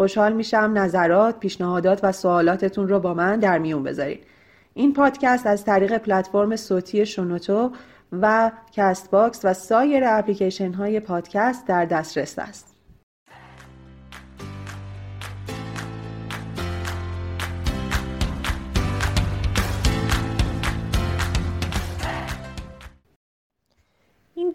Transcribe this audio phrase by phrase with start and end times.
[0.00, 4.24] خوشحال میشم نظرات، پیشنهادات و سوالاتتون رو با من در میون بذارید.
[4.74, 7.70] این پادکست از طریق پلتفرم صوتی شنوتو
[8.12, 12.69] و کست باکس و سایر اپلیکیشن های پادکست در دسترس است.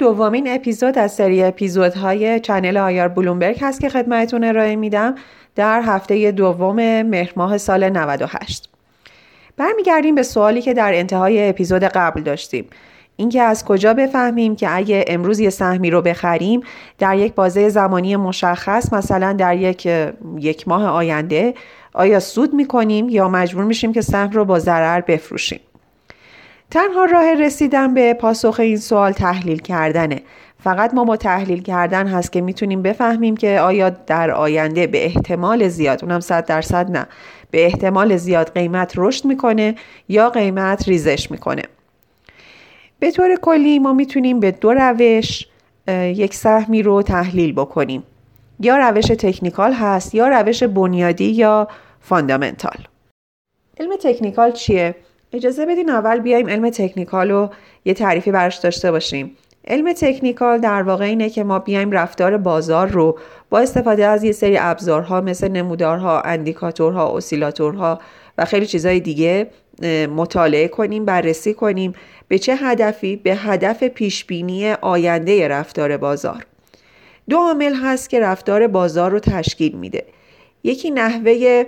[0.06, 5.16] دومین اپیزود از سری اپیزودهای چنل آیار بلومبرگ هست که خدمتتون ارائه میدم
[5.56, 8.70] در هفته دوم مهر ماه سال 98
[9.58, 12.66] برمیگردیم به سوالی که در انتهای اپیزود قبل داشتیم.
[13.16, 16.62] اینکه از کجا بفهمیم که اگه امروز یه سهمی رو بخریم
[17.00, 19.86] در یک بازه زمانی مشخص مثلا در یک
[20.40, 21.54] یک ماه آینده
[21.94, 25.60] آیا سود می‌کنیم یا مجبور میشیم که سهم رو با ضرر بفروشیم؟
[26.72, 30.22] تنها راه رسیدن به پاسخ این سوال تحلیل کردنه.
[30.64, 35.68] فقط ما با تحلیل کردن هست که می‌تونیم بفهمیم که آیا در آینده به احتمال
[35.68, 37.08] زیاد اونم صد درصد نه
[37.52, 39.76] به احتمال زیاد قیمت رشد می‌کنه
[40.10, 41.62] یا قیمت ریزش می‌کنه.
[43.00, 45.48] به طور کلی ما می‌تونیم به دو روش
[45.88, 48.04] یک سهمی رو تحلیل بکنیم.
[48.60, 51.68] یا روش تکنیکال هست یا روش بنیادی یا
[52.02, 52.78] fundamental.
[53.80, 54.96] علم technical چیه؟
[55.34, 57.50] اجازه بدین اول بیایم علم technical رو
[57.86, 59.38] یه تعریفی براش داشته باشیم
[59.68, 63.20] علم technical در واقع اینه که ما بیایم رفتار بازار رو
[63.50, 68.00] با استفاده از یه سری ابزارها مثل نمودارها، indicator ها، oscillator ها
[68.38, 69.48] و خیلی چیزهای دیگه
[70.16, 71.94] مطالعه کنیم، بررسی کنیم
[72.28, 76.46] به چه هدفی؟ به هدف پیشبینی آینده رفتار بازار.
[77.30, 80.04] دو عامل هست که رفتار بازار رو تشکیل میده.
[80.64, 81.64] یکی نحوه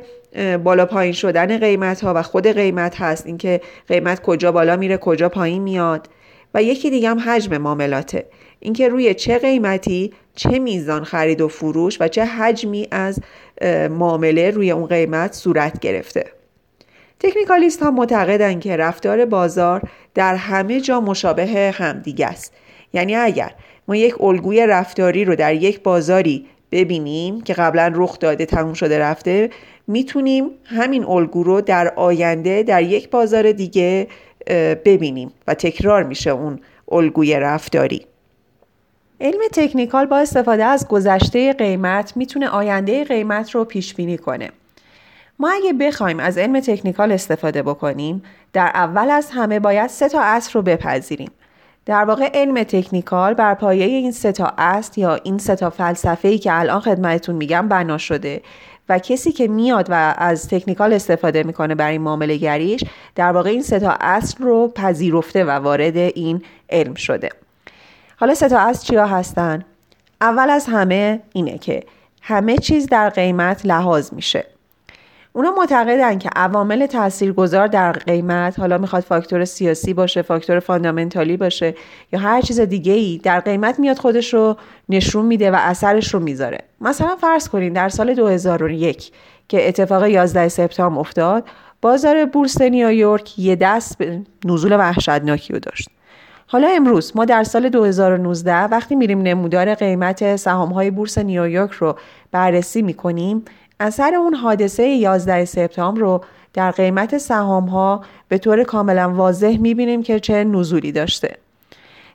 [0.63, 3.25] بالا پایین شدن قیمت ها و خود قیمت هست.
[3.25, 6.09] اینکه قیمت کجا بالا میره کجا پایین میاد.
[6.53, 8.25] و یکی دیگه هم حجم معاملاته.
[8.59, 13.19] اینکه روی چه قیمتی چه میزان خرید و فروش و چه حجمی از
[13.89, 16.25] معامله روی اون قیمت صورت گرفته.
[17.19, 19.81] تکنیکالیست ها معتقدند که رفتار بازار
[20.13, 22.53] در همه جا مشابه همدیگه است.
[22.93, 23.51] یعنی اگر
[23.87, 28.99] ما یک الگوی رفتاری رو در یک بازاری ببینیم که قبلا رخ داده تموم شده
[28.99, 29.49] رفته
[29.87, 34.07] می‌تونیم همین الگو رو در آینده در یک بازار دیگه
[34.85, 36.59] ببینیم و تکرار میشه اون
[36.91, 38.05] الگوی رفتاری.
[39.21, 44.49] علم تکنیکال با استفاده از گذشته قیمت می‌تونه آینده قیمت رو پیش بینی کنه.
[45.39, 48.23] ما اگه بخوایم از علم تکنیکال استفاده بکنیم
[48.53, 51.31] در اول از همه باید سه تا اصل رو بپذیریم.
[51.85, 56.27] در واقع علم تکنیکال بر پایه این سه تا اصل یا این سه تا فلسفه
[56.27, 58.41] ای که الان خدمتتون میگم بنا شده.
[58.89, 62.83] و کسی که میاد و از تکنیکال استفاده می‌کنه برای معامله گریش
[63.15, 67.29] در واقع این سه تا اصل رو پذیرفته و وارد این علم شده.
[68.17, 69.65] حالا سه تا اصل چیا هستن؟
[70.21, 71.83] اول از همه اینه که
[72.21, 74.56] همه چیز در قیمت لحاظ میشه.
[75.37, 81.75] اونا معتقدن که عوامل تاثیرگذار در قیمت حالا می‌خواد فاکتور سیاسی باشه فاکتور فاندامنتالی باشه
[82.13, 84.57] یا هر چیز دیگه ای در قیمت میاد خودش رو
[84.89, 86.57] نشون میده و اثرش رو می‌ذاره.
[86.81, 89.11] مثلا فرض کنین در سال 2001
[89.47, 91.43] که اتفاق 11 سپتامبر افتاد
[91.81, 95.89] بازار بورس نیویورک یه دست به نزول وحشتناکی رو داشت.
[96.47, 101.95] حالا امروز ما در سال 2019 وقتی میریم نمودار قیمت سهام های بورس نیویورک رو
[102.31, 103.45] بررسی می‌کنیم
[103.79, 106.22] اثر اون حادثه 11 سپتامبر رو
[106.53, 111.38] در قیمت سهام ها به طور کاملا واضح می‌بینیم که چه نزولی داشته.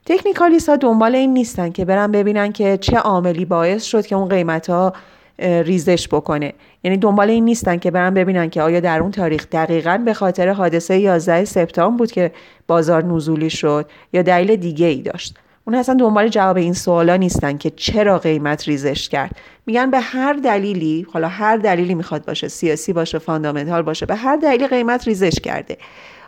[0.06, 4.28] تکنیکالیست ها دنبال این نیستن که برن ببینن که چه عاملی باعث شد که اون
[4.28, 4.92] قیمت ها
[5.38, 6.52] ریزش بکنه
[6.84, 10.48] یعنی دنبال این نیستن که برن ببینن که آیا در اون تاریخ دقیقا به خاطر
[10.48, 12.32] حادثه 11 سپتامبر بود که
[12.66, 17.58] بازار نزولی شد یا دلیل دیگه ای داشت اون اصلا دنبال جواب این سوالا نیستن
[17.58, 19.36] که چرا قیمت ریزش کرد.
[19.66, 24.36] میگن به هر دلیلی حالا هر دلیلی می‌خواد باشه سیاسی باشه فاندامنتال باشه به هر
[24.36, 25.78] دلیلی قیمت ریزش کرده.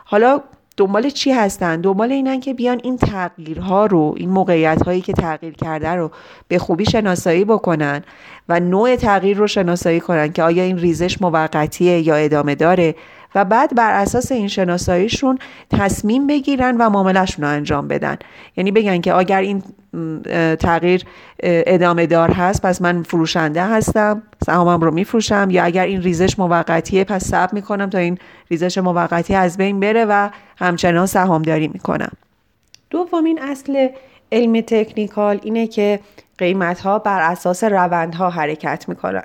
[0.05, 0.41] حالا
[0.77, 5.53] دنبال چی هستن؟ دنبال اینن که بیان این تغییرها رو این موقعیت هایی که تغییر
[5.53, 6.11] کرده رو
[6.47, 8.03] به خوبی شناسایی بکنن
[8.49, 12.95] و نوع تغییر رو شناسایی کنن که آیا این ریزش موقتیه یا ادامه داره
[13.35, 15.39] و بعد بر اساس این شناساییشون
[15.71, 18.17] تصمیم بگیرن و معاملهشون رو انجام بدن.
[18.57, 19.63] یعنی بگن که اگر این
[20.55, 21.03] تغییر
[21.43, 27.03] ادامه دار هست پس من فروشنده هستم سهامم رو میفروشم یا اگر این ریزش موقتیه
[27.03, 28.17] پس صبر می‌کنم تا این
[28.51, 32.11] ریزش موقتی از بین بره و همچنان سهامداری می‌کنم.
[32.89, 33.87] دومین اصل
[34.31, 35.99] علم تکنیکال اینه که
[36.37, 39.23] قیمت ها بر اساس روندها حرکت می‌کنن.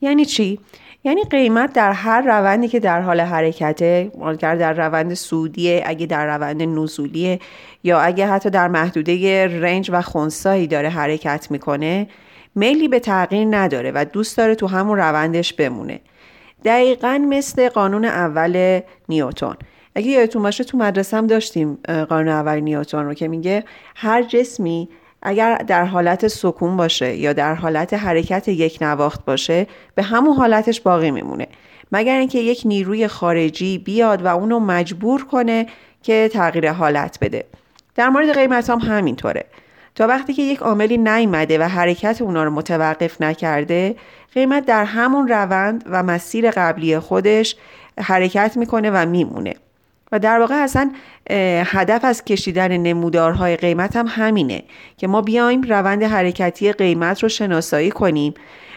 [0.00, 0.60] یعنی چی؟
[1.04, 6.36] یعنی قیمت در هر روندی که در حال حرکته اگر در روند سودیه اگه در
[6.36, 7.40] روند نزولیه
[7.84, 12.06] یا اگه حتی در محدوده رنج و خونسایی داره حرکت می‌کنه
[12.54, 16.00] میلی به تغییر نداره و دوست داره تو همون روندش بمونه.
[16.64, 19.56] دقیقا مثل قانون اول نیوتون
[19.94, 21.78] اگه یادتون باشه تو مدرسه هم داشتیم
[22.08, 23.64] قانون اول نیوتون رو که میگه
[23.96, 24.88] هر جسمی
[25.24, 30.80] اگر در حالت سکون باشه یا در حالت حرکت یک نواخت باشه به همون حالتش
[30.80, 31.46] باقی میمونه.
[31.92, 35.66] مگر اینکه یک نیروی خارجی بیاد و اونو مجبور کنه
[36.02, 37.44] که تغییر حالت بده.
[37.94, 39.44] در مورد قیمت هم همینطوره.
[39.94, 43.96] تا وقتی که یک عاملی نیامده و حرکت اونا رو متوقف نکرده
[44.34, 47.56] قیمت در همون روند و مسیر قبلی خودش
[48.00, 49.54] حرکت می‌کنه و میمونه.
[50.14, 50.90] و در واقع اصلا
[51.64, 54.62] هدف از کشیدن نمودارهای قیمت هم همینه
[54.96, 58.34] که ما بیایم روند حرکتی قیمت رو شناسایی کنیم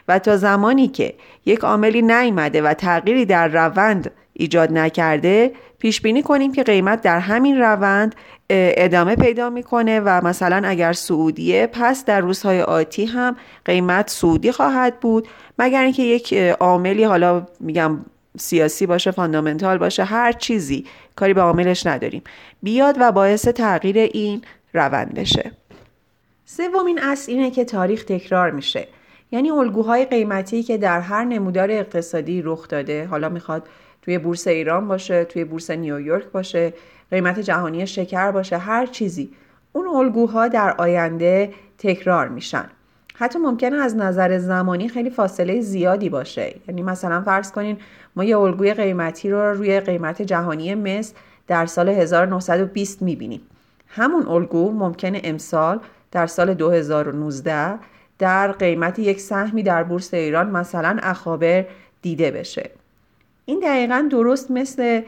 [0.08, 1.14] و تا زمانی که
[1.46, 7.20] یک عاملی نیامده و تغییری در روند ایجاد نکرده پیش بینی کنیم که قیمت در
[7.20, 8.16] همین روند
[8.50, 13.36] ادامه پیدا می‌کنه و مثلا اگر سعودیه پس در روزهای آتی هم
[13.66, 15.28] قیمت سعودی خواهد بود
[15.60, 18.00] مگر اینکه یک عاملی حالا میگم
[18.38, 20.86] سیاسی باشه فاندامنتال باشه هر چیزی.
[21.16, 22.24] کاری به عاملش نداریم.
[22.64, 24.42] بیاد و باعث تغییر این
[24.74, 25.52] روند بشه.
[26.46, 28.88] سومین اصل اینه که تاریخ تکرار میشه.
[29.32, 33.68] یعنی الگوهای قیمتی که در هر نمودار اقتصادی رخ داده حالا می‌خواد
[34.02, 36.74] توی بورس ایران باشه توی بورس نیویورک باشه
[37.12, 39.30] قیمت جهانی شکر باشه هر چیزی.
[39.74, 42.70] اون الگوها در آینده تکرار میشن.
[43.20, 46.56] حتی ممکنه از نظر زمانی خیلی فاصله زیادی باشه.
[46.68, 47.78] یعنی مثلا فرض کنین
[48.16, 51.14] ما یه الگوی قیمتی رو روی قیمت جهانی مصر
[51.48, 53.42] در سال 1920 می‌بینیم.
[53.88, 55.80] همون الگو ممکنه امسال
[56.12, 57.80] در سال 2019
[58.20, 61.66] در قیمت یک سهمی در بورس ایران مثلا اخابر
[62.02, 62.70] دیده بشه.
[63.46, 65.02] این دقیقا درست مثل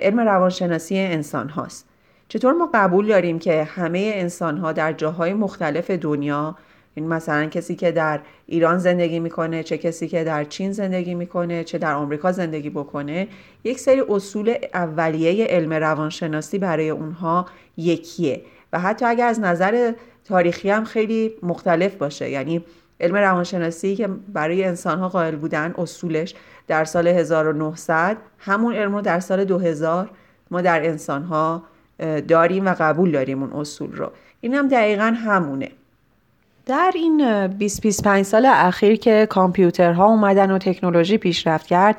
[0.00, 1.86] علم روانشناسی انسان هاست
[2.28, 6.56] چطور ما قبول داریم که همه انسان ها در جاهای مختلف دنیا
[6.94, 11.64] این مثلا کسی که در ایران زندگی می‌کنه چه کسی که در چین زندگی می‌کنه
[11.64, 13.28] چه در آمریکا زندگی بکنه
[13.64, 17.46] یک سری اصول اولیه علم روانشناسی برای اونها
[17.76, 18.42] یکیه.
[18.72, 19.92] و حتی اگر از نظر
[20.24, 22.30] تاریخی هم خیلی مختلف باشه.
[22.30, 22.64] یعنی
[23.00, 26.34] علم روانشناسی که برای انسانها قائل بودن اصولش
[26.66, 30.10] در سال 1900 همون علم رو در سال 2000
[30.50, 31.62] ما در انسانها
[32.28, 34.12] داریم و قبول داریم اون اصول رو.
[34.40, 35.68] این هم دقیقا همونه.
[36.66, 41.96] در این 20-25 سال اخیر که کامپیوترها اومدن و تکنولوژی پیشرفت کرد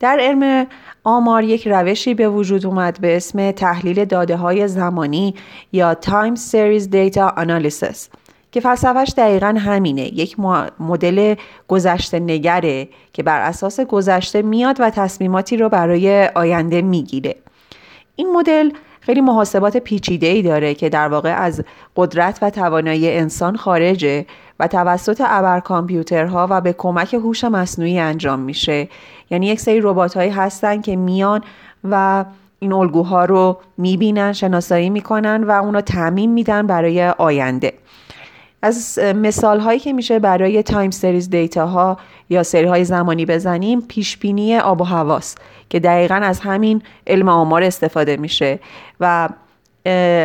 [0.00, 0.66] در علم
[1.04, 5.34] آمار یک روشی به وجود اومد به اسم تحلیل داده های زمانی
[5.72, 8.08] یا Time Series Data Analysis
[8.52, 10.02] که فلسفهش دقیقا همینه.
[10.02, 10.36] یک
[10.80, 11.34] مدل
[11.68, 17.36] گذشته نگره که بر اساس گذشته میاد و تصمیماتی رو برای آینده می‌گیره.
[18.16, 18.70] این مدل
[19.00, 21.64] خیلی محاسبات پیچیده ای داره که در واقع از
[21.96, 24.26] قدرت و توانایی انسان خارجه
[24.60, 28.88] و توسط ابر کامپیوترها و به کمک هوش مصنوعی انجام میشه.
[29.30, 31.40] یعنی یک سری ربات هایی هستن که میان
[31.84, 32.24] و
[32.58, 37.72] این الگوها رو می‌بینن شناسایی می‌کنن و اونو تعمیم میدن برای آینده.
[38.62, 41.98] از مثال هایی که میشه برای time series data ها
[42.30, 45.38] یا سری های زمانی بزنیم پیش بینی آب و هواست
[45.68, 48.58] که دقیقا از همین علم آمار استفاده میشه
[49.00, 49.28] و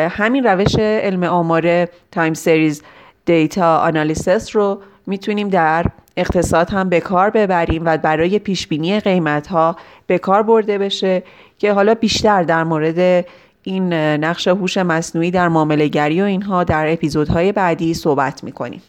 [0.10, 2.84] همین روش علم آمار time series
[3.26, 5.86] data analysis رو می‌تونیم در
[6.18, 9.76] اقتصاد هم به کار ببریم و برای پیش بینی قیمت ها
[10.08, 11.24] به کار برده بشه
[11.58, 13.26] که حالا بیشتر در مورد
[13.68, 18.82] این نقش هوش مصنوعی در معامله‌گری و اینها در اپیزودهای بعدی صحبت می‌کنیم.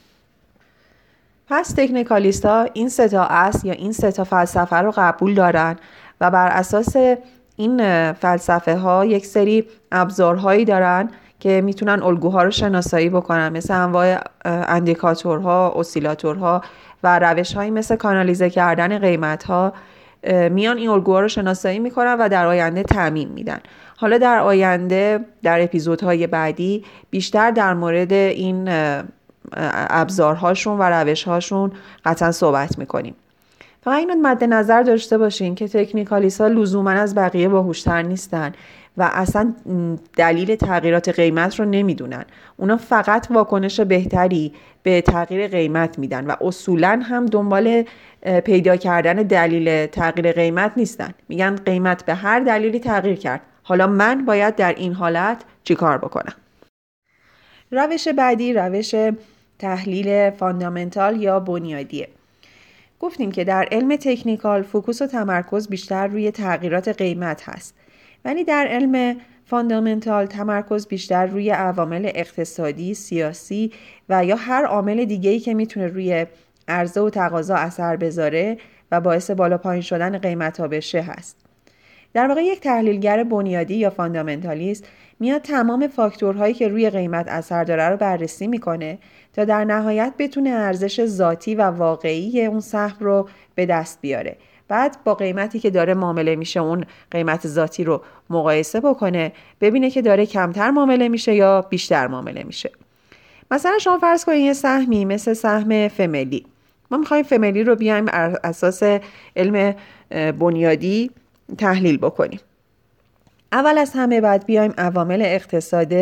[1.49, 5.77] پس technicalist ها این سه تا اصل یا این سه تا فلسفه رو قبول دارن
[6.21, 6.97] و بر اساس
[7.57, 11.09] این فلسفه ها یک سری ابزارهایی دارن
[11.41, 16.63] که می‌تونن الگوها رو شناسایی بکنن مثل انواع اندیکاتورها، اسیلاتورها
[17.03, 19.73] و روش هایی مثل کانالیزه کردن قیمت ها
[20.51, 23.59] میان این الگوها رو شناسایی می‌کنن و در آینده تعمین میدن.
[23.97, 28.69] حالا در آینده در اپیزودهای بعدی بیشتر در مورد این
[29.91, 31.73] ابزارهاشون و روشهاشون
[32.05, 33.15] قطعا صحبت می‌کنیم.
[33.83, 38.53] فقط اینو مد نظر داشته باشین که تکنیکالیست ها لزوما از بقیه باهوشتر نیستن.
[38.97, 39.55] و اصلا
[40.17, 42.25] دلیل تغییرات قیمت رو نمی‌دونن.
[42.57, 47.85] اونا فقط واکنش بهتری به تغییر قیمت میدن و اصولا هم دنبال
[48.45, 51.15] پیدا کردن دلیل تغییر قیمت نیستن.
[51.29, 53.41] میگن قیمت به هر دلیلی تغییر کرد.
[53.63, 56.35] حالا من باید در این حالت چیکار بکنم؟
[57.71, 58.95] روش بعدی روش
[59.59, 62.09] تحلیل fundamental یا بنیادیه.
[63.01, 67.75] گفتیم که در علم technical focus و تمرکز بیشتر روی تغییرات قیمت هست.
[68.27, 73.73] ولی در علم fundamental تمرکز بیشتر روی عوامل اقتصادی، سیاسی
[74.09, 76.27] و یا هر عامل دیگه‌ای که می‌تونه روی
[76.69, 78.59] عرضه و تقاضا اثر بذاره
[78.93, 81.37] و باعث بالا پایین شدن قیمت ها بشه هست.
[82.15, 84.85] در واقع یک تحلیلگر بنیادی یا fundamentalist
[85.21, 88.99] میاد تمام فاکتورهایی که روی قیمت اثر داره رو بررسی می‌کنه
[89.33, 94.37] تا در نهایت بتونه ارزش ذاتی و واقعی اون سهم رو به دست بیاره
[94.69, 100.03] بعد با قیمتی که داره معامله میشه اون قیمت ذاتی رو مقایسه بکنه ببینه که
[100.03, 102.71] داره کمتر معامله میشه یا بیشتر معامله میشه.
[103.51, 106.47] مثلا شما فرض کنید یه سهمی مثل سهم فملی.
[106.91, 108.07] ما می‌خوایم فملی رو بیایم
[108.45, 108.83] اساس
[109.37, 109.75] علم
[110.11, 111.11] بنیادی
[111.59, 112.41] تحلیل بکنیم.
[113.53, 115.93] اول از همه باید بیایم عوامل اقتصاد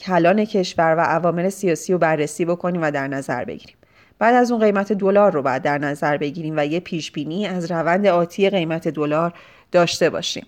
[0.00, 3.76] کلان کشور و عوامل سیاسی رو بررسی بکنیم و در نظر بگیریم.
[4.22, 7.70] بعد از اون قیمت دلار رو باید در نظر بگیریم و یه پیش بینی از
[7.70, 9.32] روند آتی قیمت دلار
[9.72, 10.46] داشته باشیم.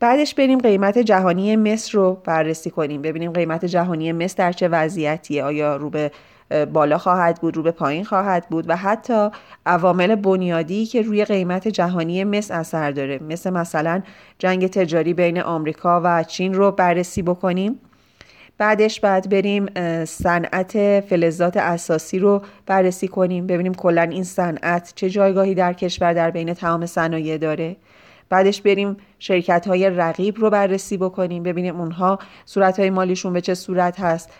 [0.00, 3.02] بعدش بریم قیمت جهانی مصر رو بررسی کنیم.
[3.02, 5.44] ببینیم قیمت جهانی مصر در چه وضعیتیه.
[5.44, 6.10] آیا رو به
[6.72, 9.28] بالا خواهد بود رو به پایین خواهد بود؟ و حتی
[9.66, 13.18] عوامل بنیادی که روی قیمت جهانی مصر اثر داره.
[13.18, 14.02] مثل مثلا
[14.38, 17.80] جنگ تجاری بین آمریکا و چین رو بررسی بکنیم.
[18.58, 19.66] بعدش بعد بریم
[20.04, 26.30] صنعت فلزات اساسی رو بررسی کنیم ببینیم کلا این صنعت چه جایگاهی در کشور در
[26.30, 27.76] بین تمام صنایع داره.
[28.28, 33.54] بعدش بریم شرکت های رقیب رو بررسی بکنیم ببینیم اونها صورت های مالیشون به چه
[33.54, 34.30] صورت هست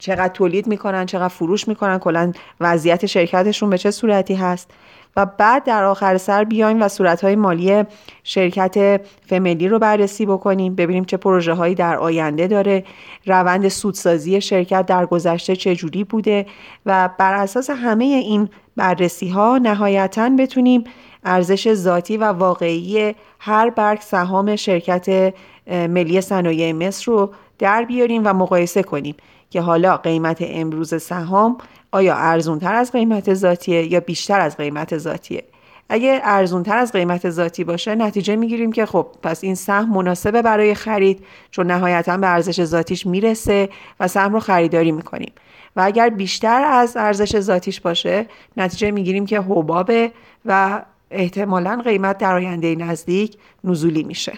[0.00, 4.70] چقدر تولید می‌کنن چقدر فروش می‌کنن کلا وضعیت شرکتشون به چه صورتی هست.
[5.16, 7.84] و بعد در آخر سر بیایم و صورتهای مالی
[8.24, 12.84] شرکت فملی رو بررسی بکنیم ببینیم چه پروژه هایی در آینده داره
[13.26, 16.46] روند سودسازی شرکت در گذشته چجوری بوده
[16.86, 20.84] و بر اساس همه این بررسی ها نهایتا بتونیم
[21.24, 25.34] ارزش ذاتی و واقعی هر برگ سهام شرکت
[25.66, 29.14] ملی صنایع مصر رو در بیاریم و مقایسه کنیم
[29.50, 31.58] که حالا قیمت امروز سهام
[31.92, 35.44] آیا ارزونتر از قیمت ذاتیه یا بیشتر از قیمت ذاتیه؟
[35.88, 40.74] اگه ارزونتر از قیمت ذاتی باشه نتیجه می‌گیریم که خب پس این سهم مناسبه برای
[40.74, 43.68] خرید چون نهایتا به ارزش ذاتیش می‌رسه
[44.00, 45.32] و سهم رو خریداری می‌کنیم.
[45.76, 50.12] و اگر بیشتر از ارزش ذاتیش باشه نتیجه می‌گیریم که حبابه
[50.44, 54.32] و احتمالا قیمت در آینده نزدیک نزولی میشه.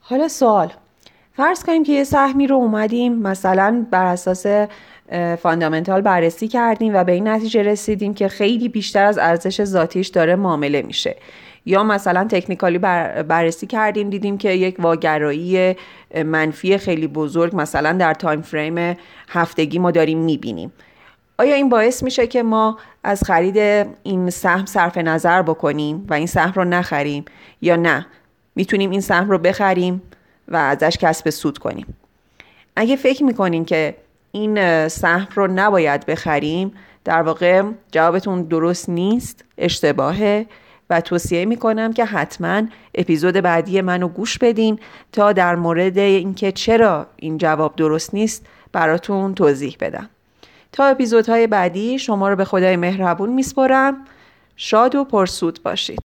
[0.00, 0.72] حالا سوال.
[1.36, 4.46] فرض کنیم که یه سهمی رو اومدیم مثلا بر اساس
[5.38, 10.36] fundamental بررسی کردیم و به این نتیجه رسیدیم که خیلی بیشتر از ارزش ذاتیش داره
[10.36, 11.16] معامله میشه.
[11.66, 15.76] یا مثلا technical ی بررسی کردیم دیدیم که یک واگرایی
[16.24, 18.96] منفی خیلی بزرگ مثلا در time frame
[19.28, 20.72] هفتگی ما داریم می‌بینیم.
[21.38, 26.26] آیا این باعث میشه که ما از خرید این سهم صرف نظر بکنیم و این
[26.26, 27.24] سهم رو نخریم
[27.62, 28.06] یا نه؟
[28.54, 30.02] می‌تونیم این سهم رو بخریم
[30.48, 31.94] و ازش کسب سود کنیم.
[32.76, 33.94] اگه فکر می‌کنین که
[34.34, 36.72] این سهم رو نباید بخریم.
[37.04, 37.62] در واقع
[37.92, 40.46] جوابتون درست نیست اشتباهه.
[40.90, 42.62] و توصیه می‌کنم که حتما
[42.94, 44.78] اپیزود بعدی منو گوش بدین
[45.12, 50.10] تا در مورد اینکه چرا این جواب درست نیست براتون توضیح بدم.
[50.72, 54.04] تا اپیزودهای بعدی شما رو به خدای مهربون میسپرم
[54.56, 55.98] شاد و پرسود باشید.